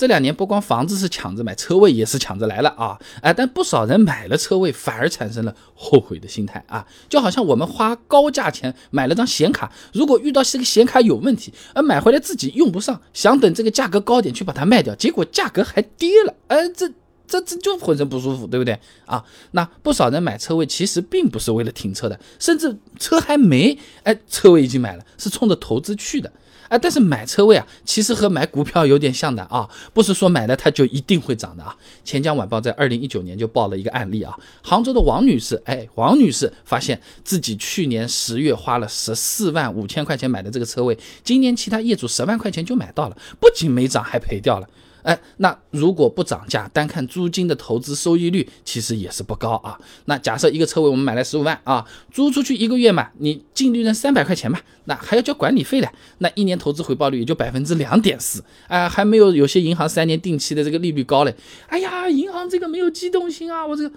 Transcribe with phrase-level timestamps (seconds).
[0.00, 2.98] 这两年不光房子是抢着买，车位也是抢着来了啊！
[3.20, 6.86] 哎，但不少人买了车位，反而产生了后悔的心态啊！
[7.06, 16.90] 就好像我们花高价钱买了张显卡，如果遇到这个显卡有问题，而买回来自己用不上，想等这个价格高点去把它卖掉，结果价格还跌了，哎，这
[17.28, 19.22] 这这就浑身不舒服，对不对啊？
[19.50, 26.32] 那不少人买车位其实并不是为了停车的，甚至车还没，哎，车位已经买了，是冲着投资去的。
[26.70, 31.76] 哎，但是买车位啊，其实和买股票有点像的啊，不是说买了它就一定会涨的啊。
[32.04, 44.68] 钱江晚报在二零一九年就报了一个案例啊，杭州的王女士，哎，王女士发现自己去年十月花了十四万五千块钱买的这个车位，今年其他业主十万块钱就买到了，不仅没涨，还赔掉了。
[45.02, 49.78] 哎，那如果不涨价，单看租金的投资收益率，其实也是不高啊。
[50.04, 61.34] 那假设一个车位我们买来十五万啊，租出去一个月嘛，你净利润三百块钱嘛，那还要交管理费的，那一年投资回报率也就百分之两点四，哎，还没有有些银行三年定期的这个利率高嘞。
[61.68, 63.94] 哎呀，银行这个没有机动性啊，我这个，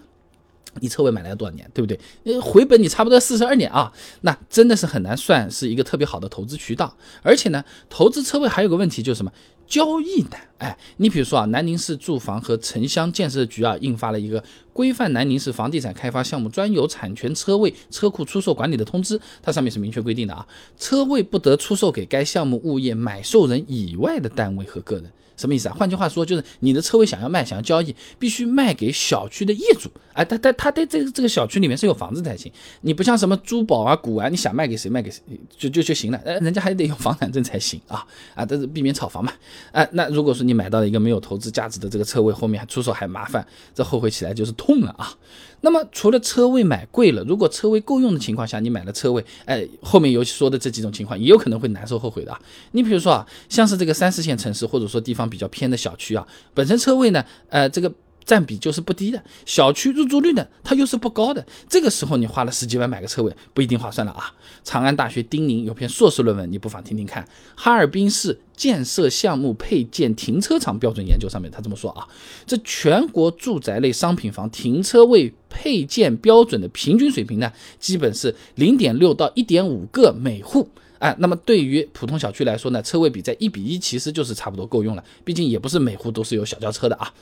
[0.79, 1.99] 你车位买来多少年，对不对？
[2.23, 3.91] 呃，回本你差不多四十二年啊，
[4.21, 6.95] 那真的是很难算是一个特别好的投资渠道。
[7.21, 9.31] 而且呢，投资车位还有个问题就是什么？
[9.67, 20.45] 交易的，哎，你比如说啊，南宁市住房和城乡建设局啊，印发了一个规范南宁市房地产开发项目专有产权车位车库出售管理的通知，它上面是明确规定的啊，
[20.77, 25.11] 车位不得出售给该项目物业买受人以外的单位和个人。
[25.35, 25.75] 什么意思啊？
[25.75, 29.89] 换句话说，就是你的车位想要卖、想要交易，必须卖给小区的业主。
[30.13, 32.51] 哎，他他他在这个这个小区里面是有房子才行。
[32.81, 35.21] 你不像什么珠宝啊、古玩，你想卖给谁卖给谁
[35.57, 36.21] 就就就行了。
[36.23, 38.45] 呃，人家还得有房产证才行啊啊！
[38.45, 39.33] 这是避免炒房嘛。
[39.71, 45.13] 哎，那如果说你买到了一个没有投资价值的这个车位，后面还出手还麻烦，这后悔起来就是痛了啊。
[45.61, 52.39] 那么除了车位买贵了，如果车位够用的情况下，你买了车位，哎，后面尤其说的这几种情况，也有可能会难受后悔的啊。
[52.71, 57.91] 你比如说啊，像是这个三四线城市，或者说地方比较偏的小区啊，本身车位呢，呃，这个。
[58.25, 61.45] 占比就是不低的，小区入住率呢，它又是不高的。
[61.67, 64.33] 这个时候你花了十几万买个车位，不一定划算了啊！
[64.63, 67.23] 长安大学丁宁有篇硕士论文，你不妨听听看，
[67.55, 72.07] 《哈尔滨市建设项目配件停车场标准研究》上面他这么说啊：
[72.45, 80.69] 这全国住宅类商品房停车位配件标准的平均水平呢，基本是零点六到一点五个每户。
[80.99, 85.03] 哎，那么对于普通小区来说呢，车位比在一比一，其实就是差不多够用了。
[85.25, 87.13] 毕竟也不是每户都是有小轿车的啊。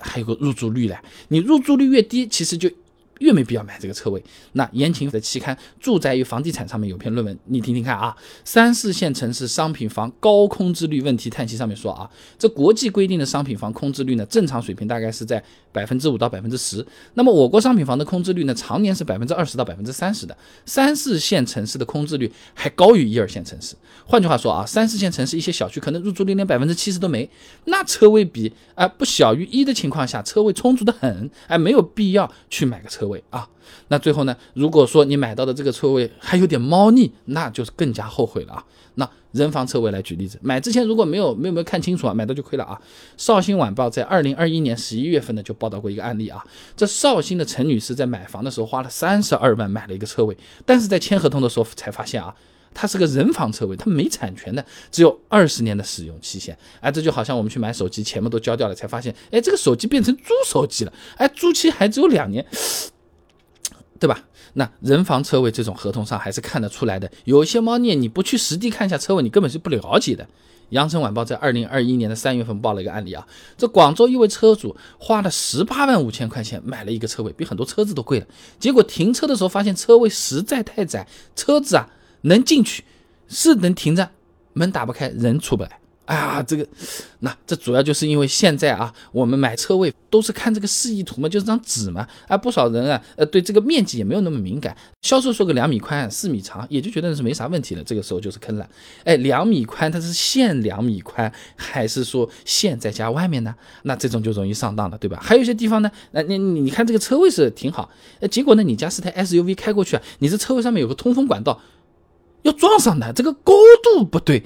[0.00, 0.98] 还有个入住率嘞，
[1.28, 2.70] 你入住率越低，其实就。
[3.22, 4.22] 越没必要买这个车位。
[4.52, 8.14] 那言情的期刊《住宅与房地产》上面有篇论文，你听听看啊。
[8.44, 16.84] 三四线城市商品房高空置率问题叹息上面说啊，这国际规定的商品房空置率呢，正常水平大概是在百分之五到百分之十。
[17.14, 20.36] 那么我国商品房的空置率呢，常年是百分之二十到百分之三十的。
[20.66, 23.74] 三四线城市的空置率还高于一二线城市。
[24.04, 27.28] 换句话说啊，三四线城市一些小区可能入住率连百分之七十都没，
[27.66, 33.11] 那车位比啊不小于一的情况下，车位充足的很，哎，没有必要去买个车位。
[33.12, 33.46] 位啊，
[33.88, 34.34] 那最后呢？
[34.54, 38.64] 如果说你买到的这个车位还有点猫腻，那就是更加后悔了啊。
[38.96, 42.80] 那人防车位来举例子，买之前如果没有没有没有看清楚啊，买到就亏了啊。
[43.16, 46.44] 绍兴晚报在二零二一年十一月份呢就报道过一个案例啊，
[46.76, 50.36] 这绍兴的陈女士在买房的时候花了三十二万买了一个车位，
[50.66, 52.34] 但是在签合同的时候才发现啊。
[52.74, 56.56] 它是个人防车位，它没产权的，只有二十年的使用期限。
[56.80, 62.42] 哎，这就好像我们去买手机，钱嘛都交掉了，才发现，哎，这个手机变成租手机了，哎，租期还只有两年，
[64.02, 64.20] 对吧？
[64.54, 70.26] 那人防车位这种合同上还是看得出来的，有些猫腻，你不去实地看一下车位，你根本是不了解的。
[70.70, 73.24] 羊城晚报在二零二一年的三月份报了一个案例啊，
[73.56, 78.26] 这广州一位车主花了十八万五千块钱买了一个车位，比很多车子都贵了，
[78.58, 81.88] 结果停车的时候发现车位实在太窄，车子啊。
[82.24, 82.84] 能进去，
[83.26, 84.10] 是能停着，
[84.52, 85.80] 门打不开，人出不来。
[86.04, 86.66] 哎呀，这个，
[87.20, 92.06] 那这主要就是因为现在啊，我们买车位都是看这个示意图嘛，就是张纸嘛。
[92.26, 94.76] 啊，不少人啊，呃，对这个面积也没有那么敏感。
[95.02, 97.84] 销售说个两米宽，四米长，也就觉得是没啥问题了。
[97.84, 98.68] 这个时候就是坑了。
[99.04, 103.54] 哎，两米宽，它是限两米宽，还是说限在家外面呢？
[103.84, 105.20] 那这种就容易上当了，对吧？
[105.22, 107.88] 还有一些地方呢，那你你看这个车位是挺好，
[108.18, 111.60] 呃，结果呢，你家是台 SUV 开过去啊，你这车位上面有个通风管道。
[112.42, 113.52] 要撞上的这个高
[113.84, 114.42] 度不对，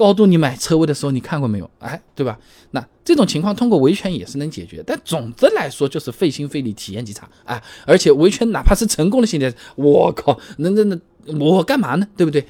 [0.00, 1.70] 高度你买车位的时候你看过没有？
[1.78, 2.38] 哎，对吧？
[2.70, 7.62] 那这种情况通过维权也是能解决，但总的来说就是费心费力，体验极差啊！
[7.84, 12.08] 而且维权哪怕是成功了，现在我靠，那那那我干嘛呢？
[12.16, 12.42] 对不对？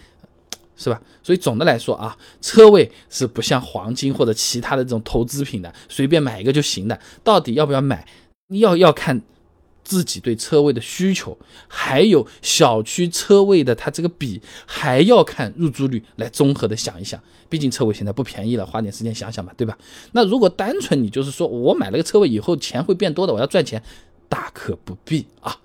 [0.76, 1.02] 是吧？
[1.24, 6.96] 所以总的来说啊，车位是不像黄金或者其他的这种投资品的，随便买一个就行的。
[7.24, 8.06] 到底要不要买？
[8.50, 9.20] 要要看。
[9.90, 17.20] 自己对车位的需求，还有小区车位的它这个比，还要看入住率来综合的想一想。
[17.48, 19.76] 毕竟车位现在不便宜了，花点时间想想嘛，对吧？
[20.12, 23.82] 那如果单纯你就是说我买了个车位以后钱会变多的，我要赚钱，
[24.28, 25.56] 大可不必啊。